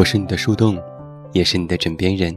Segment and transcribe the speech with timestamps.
[0.00, 0.82] 我是你的树洞，
[1.34, 2.34] 也是你的枕边人。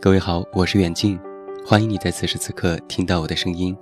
[0.00, 1.18] 各位好，我是远近，
[1.66, 3.76] 欢迎你在此时此刻听到我的声音。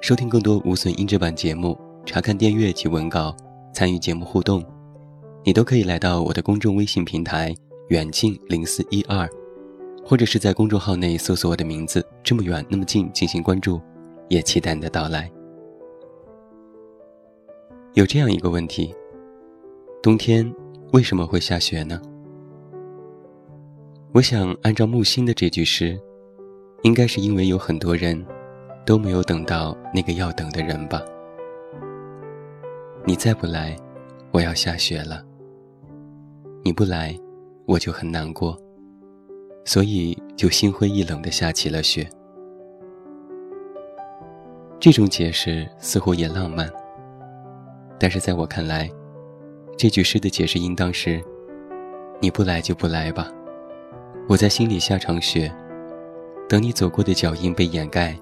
[0.00, 3.34] 收听更多无损音质版节目，查看电阅及文稿，
[3.74, 4.64] 参与节目互动，
[5.42, 7.52] 你都可以来到我的公众微信平台
[7.88, 9.28] 远近零四一二，
[10.04, 13.80] 或者是在公众号内搜索我的名字这么远那么近进行关注，
[14.28, 15.28] 也期待你的到来。
[17.94, 18.94] 有这样一个问题：
[20.00, 20.54] 冬天。
[20.92, 22.00] 为什么会下雪呢？
[24.12, 25.96] 我想按照木心的这句诗，
[26.82, 28.26] 应该是因为有很多人
[28.84, 31.00] 都没有等到那个要等的人吧。
[33.04, 33.76] 你再不来，
[34.32, 35.24] 我要下雪了。
[36.64, 37.16] 你不来，
[37.66, 38.58] 我就很难过，
[39.64, 42.04] 所以就心灰意冷的下起了雪。
[44.80, 46.68] 这种解释似乎也浪漫，
[47.96, 48.90] 但是在我看来。
[49.80, 51.24] 这句诗的解释应当是：
[52.20, 53.32] 你不来就不来吧，
[54.28, 55.50] 我在心里下场雪，
[56.46, 58.14] 等你走过的脚印被掩盖，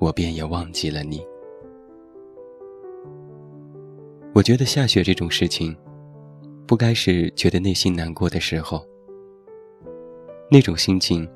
[0.00, 1.24] 我便也忘记了你。
[4.34, 5.72] 我觉得下雪这种事情，
[6.66, 8.84] 不该是觉得内心难过的时候。
[10.50, 11.30] 那种心情，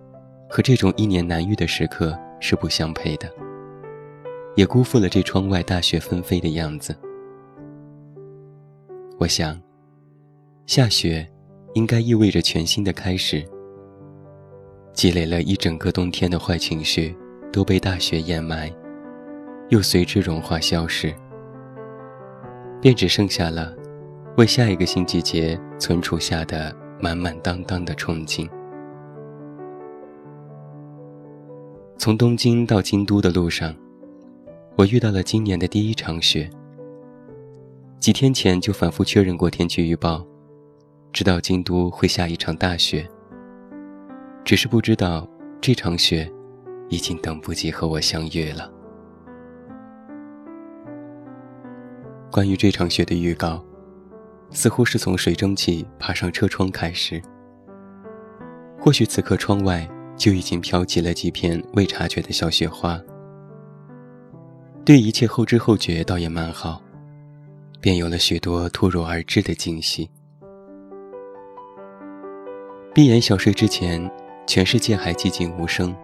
[0.51, 3.33] 和这种一年难遇的时刻是不相配的，
[4.57, 6.93] 也辜负了这窗外大雪纷飞的样子。
[9.19, 9.59] 我想，
[10.67, 11.27] 下雪
[11.73, 13.43] 应该意味着全新的开始。
[14.93, 17.17] 积累了一整个冬天的坏情绪
[17.51, 18.71] 都被大雪掩埋，
[19.71, 21.15] 又随之融化消失，
[22.81, 23.75] 便只剩下了
[24.37, 28.47] 为下一个新季节存储下的满满当当的憧憬。
[31.97, 33.75] 从东京到京都的路上，
[34.77, 36.51] 我遇到了今年的第一场雪。
[37.99, 40.25] 几天前就反复确认过天气预报，
[41.13, 43.09] 知道京都会下一场大雪。
[44.45, 45.29] 只是不知道
[45.61, 46.31] 这场雪，
[46.89, 48.71] 已经等不及和我相遇了。
[52.31, 53.65] 关于这场雪的预告，
[54.51, 57.21] 似乎是从水蒸气爬上车窗开始。
[58.79, 63.01] 或许此刻窗外就已经飘起了几片未察觉的小雪花。
[64.85, 66.81] 对一切后知后觉，倒也蛮好。
[67.87, 70.11] 便有了许多突如而至的惊喜。
[72.93, 74.11] 闭眼小睡之前，
[74.45, 75.95] 全世界还寂静无声。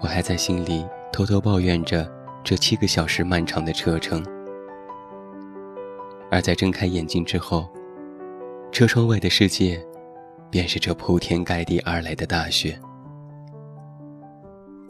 [0.00, 2.10] 我还在心里偷偷抱怨着
[2.42, 4.20] 这七个小时漫长的车程。
[6.28, 7.68] 而在睁开眼睛之后，
[8.72, 9.80] 车窗外的世界，
[10.50, 12.76] 便是这铺天盖地而来的大雪。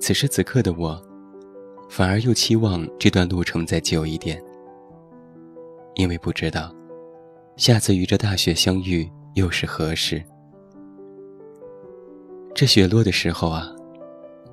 [0.01, 0.99] 此时此刻的我，
[1.91, 4.43] 反而又期望这段路程再久一点。
[5.99, 6.73] 因为不知道，
[7.57, 10.23] 下次与这大雪相遇又是何时。
[12.55, 13.69] 这雪落的时候啊，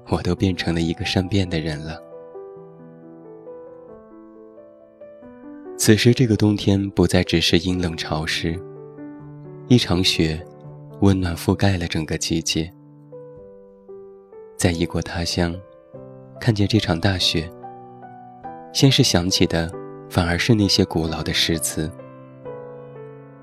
[0.10, 2.02] 我都变成了一个善变的人了。
[5.78, 8.60] 此时，这个冬天不再只是阴冷潮湿，
[9.68, 10.44] 一场雪，
[11.02, 12.74] 温暖覆盖了整个季节。
[14.58, 15.56] 在异国他乡，
[16.42, 17.48] 看见这场大雪，
[18.74, 19.72] 先是想起的。
[20.10, 21.92] 反而是那些古老的诗词，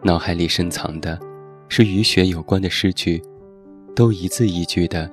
[0.03, 1.19] 脑海里深藏的，
[1.69, 3.23] 是与雪有关的诗句，
[3.95, 5.11] 都一字一句的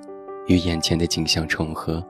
[0.47, 2.01] 与眼前的景象重合，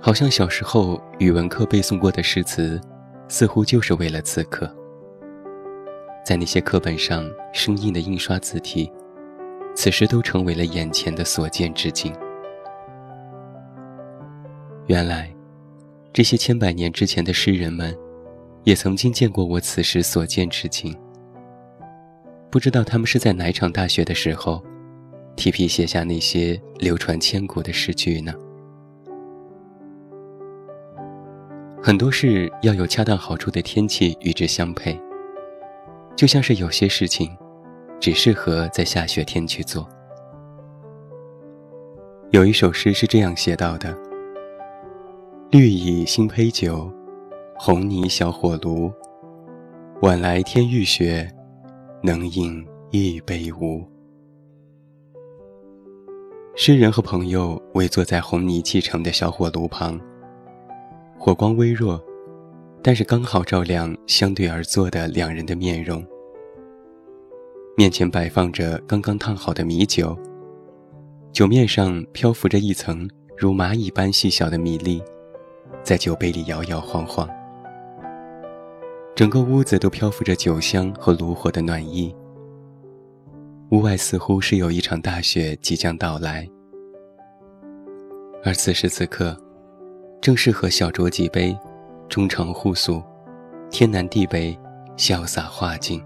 [0.00, 2.80] 好像小时候语文课背诵过的诗词，
[3.26, 4.72] 似乎就是为了此刻，
[6.24, 8.92] 在那些课本上生硬的印刷字体，
[9.74, 12.14] 此时都成为了眼前的所见之景。
[14.86, 15.34] 原来。
[16.12, 17.96] 这些千百年之前的诗人们，
[18.64, 20.96] 也曾经见过我此时所见之景。
[22.50, 24.60] 不知道他们是在哪场大雪的时候，
[25.36, 28.34] 提笔写下那些流传千古的诗句呢？
[31.80, 35.00] 很多事要有恰当好处的天气与之相配，
[36.16, 37.30] 就像是有些事情，
[38.00, 39.88] 只适合在下雪天去做。
[42.32, 44.09] 有一首诗是这样写到的。
[45.50, 46.88] 绿蚁新醅酒，
[47.58, 48.88] 红泥小火炉。
[50.00, 51.28] 晚来天欲雪，
[52.04, 53.84] 能饮一杯无？
[56.54, 60.00] 诗人和朋友围坐在红泥砌成的小火炉旁，
[61.18, 62.00] 火光微弱，
[62.80, 66.00] 但是刚好照亮相对而坐的两人的面容。
[67.76, 70.16] 面前摆放着刚刚烫好的米酒，
[71.32, 75.02] 酒面上漂浮着一层如蚂蚁般细小的米粒。
[75.82, 77.28] 在酒杯里摇摇晃晃，
[79.14, 82.14] 整个屋子都漂浮着酒香和炉火的暖意。
[83.70, 86.48] 屋外似乎是有一场大雪即将到来，
[88.44, 89.36] 而此时此刻，
[90.20, 91.56] 正适合小酌几杯，
[92.08, 93.02] 衷诚互诉，
[93.70, 94.58] 天南地北，
[94.96, 96.02] 潇洒化境。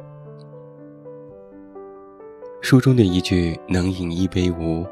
[2.61, 4.87] 书中的一句“能饮一杯无”，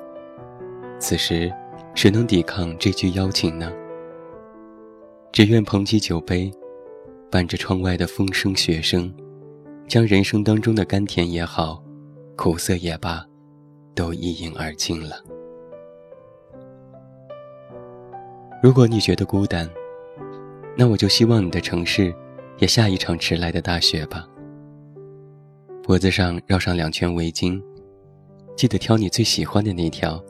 [0.99, 1.53] 此时
[1.95, 3.73] 谁能抵抗这句邀请呢？
[5.33, 6.53] 只愿捧起酒杯，
[7.31, 9.11] 伴着窗外的风声雪声，
[9.89, 11.83] 将人生当中的甘甜也好。
[12.37, 13.25] 苦涩也罢，
[13.95, 15.17] 都一饮而尽了。
[18.63, 19.67] 如果你觉得孤单，
[20.77, 22.15] 那我就希望你的城市
[22.59, 24.29] 也下一场迟来的大雪吧。
[25.83, 27.63] 脖子上绕上两圈围巾，
[28.55, 30.23] 记得挑你最喜欢的那条，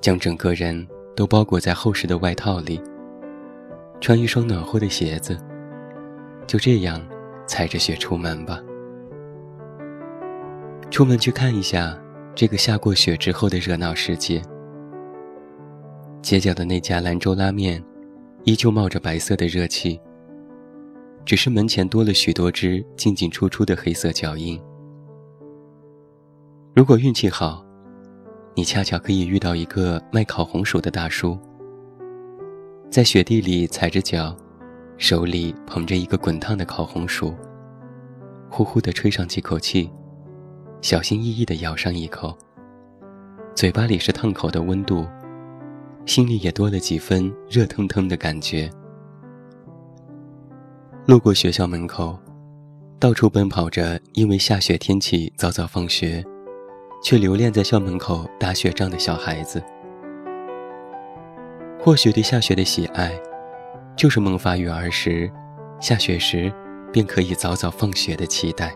[0.00, 2.80] 将整个人都包裹在厚实的外套里，
[4.00, 5.36] 穿一双暖和的鞋子，
[6.46, 7.00] 就这样
[7.46, 8.60] 踩着雪出门吧。
[10.90, 11.98] 出门去看一下
[12.34, 14.40] 这个下过雪之后的热闹世界。
[16.22, 17.82] 街角的那家兰州拉面，
[18.44, 20.00] 依旧冒着白色的热气，
[21.24, 24.60] 只是门前多了许多只进进出出的黑色脚印。
[26.74, 27.64] 如果运气好，
[28.54, 31.38] 你恰巧可以遇到一个卖烤红薯的大叔，
[32.96, 34.34] 在雪地里踩着脚，
[34.96, 37.34] 手里捧着一个滚烫的烤红薯，
[38.48, 39.90] 呼呼地吹上几口气。
[40.80, 42.34] 小心翼翼地咬上一口，
[43.54, 45.06] 嘴巴里是烫口的温度，
[46.06, 48.70] 心里也多了几分热腾腾的感觉。
[51.04, 52.18] 路过学校门口，
[52.98, 56.24] 到处奔跑着因为下雪天气早早放学，
[57.04, 59.62] 却留恋在校门口打雪仗的小孩子。
[61.86, 63.12] 或许对下雪的喜爱，
[63.94, 65.30] 就是萌发于儿时，
[65.80, 66.52] 下雪时
[66.92, 68.74] 便可以早早放学的期待。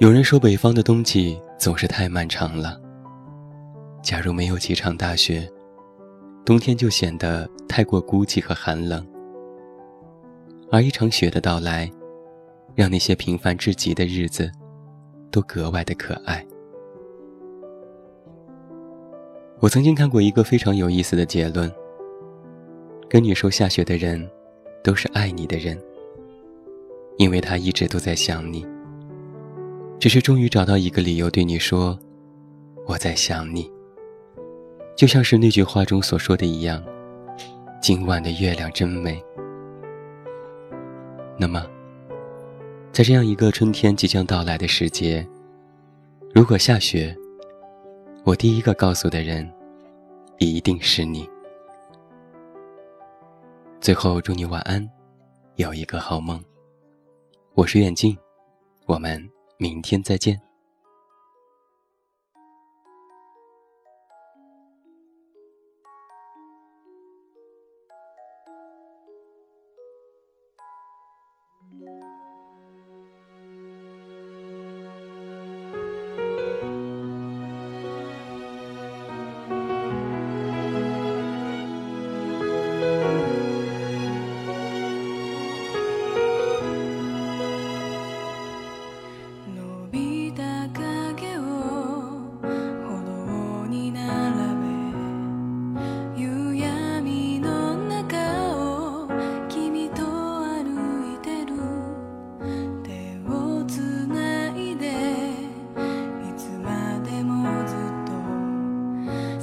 [0.00, 2.76] 有人说，北方的冬季总是太漫长了。
[4.02, 5.48] 假如没有几场大雪，
[6.44, 9.06] 冬天就显得太过孤寂和寒冷。
[10.72, 11.88] 而一场雪的到来，
[12.74, 14.50] 让那些平凡至极的日子，
[15.30, 16.44] 都格外的可爱。
[19.58, 21.72] 我曾经看过一个非常有意思的结论：
[23.08, 24.28] 跟你说下雪的人，
[24.84, 25.78] 都是爱你的人，
[27.16, 28.66] 因为他一直都在想你。
[29.98, 31.98] 只是终于找到一个理由对你说
[32.86, 33.70] ：“我在想你。”
[34.94, 36.84] 就像是那句话中所说的一样
[37.80, 39.22] ：“今晚的月亮真美。”
[41.38, 41.66] 那么，
[42.92, 45.26] 在这样一个春天即将到来的时节，
[46.34, 47.16] 如果下雪，
[48.26, 49.48] 我第一个告诉的人，
[50.38, 51.30] 一定是你。
[53.80, 54.84] 最后，祝你晚安，
[55.54, 56.42] 有一个好梦。
[57.54, 58.18] 我是远近，
[58.86, 59.24] 我们。
[59.58, 60.36] 明天再见。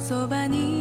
[0.04, 0.73] そばに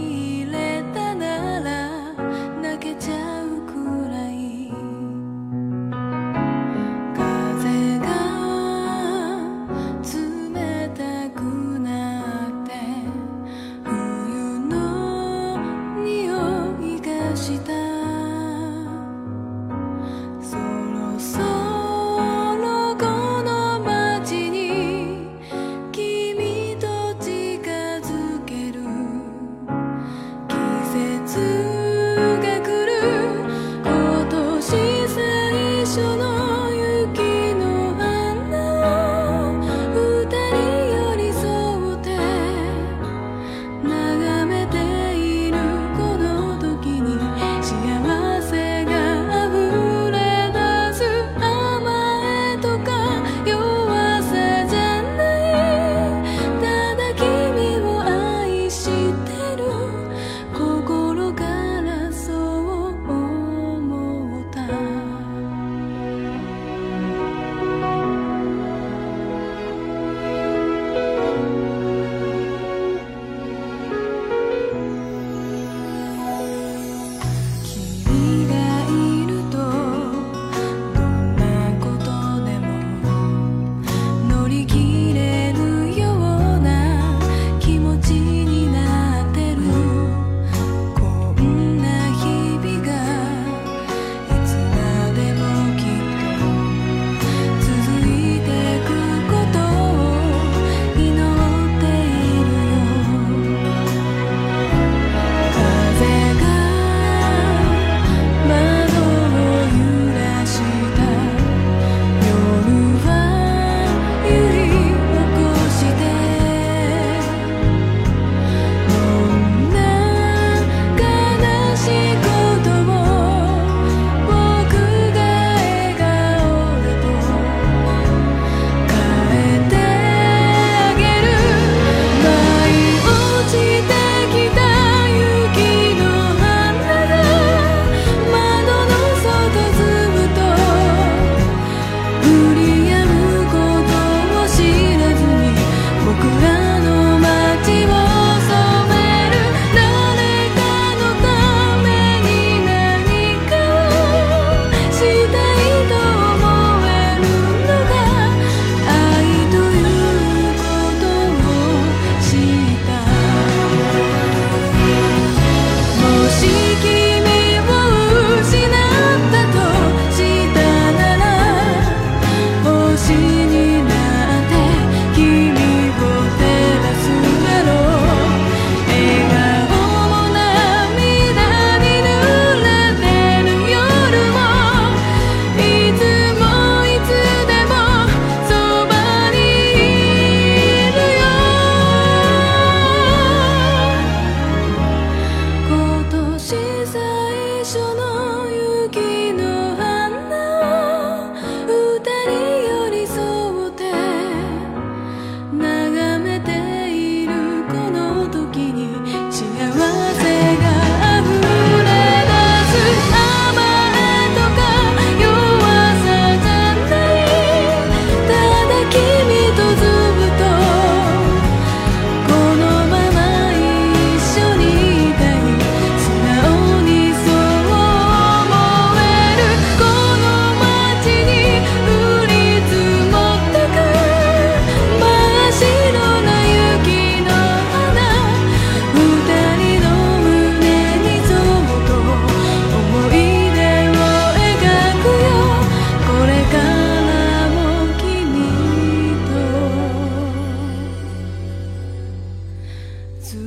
[253.33, 253.39] ず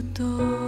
[0.00, 0.63] っと